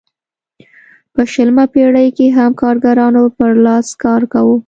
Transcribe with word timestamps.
په 1.13 1.21
شلمه 1.31 1.65
پېړۍ 1.73 2.07
کې 2.17 2.27
هم 2.37 2.51
کارګرانو 2.61 3.23
پر 3.37 3.51
لاس 3.65 3.87
کار 4.03 4.21
کاوه. 4.31 4.55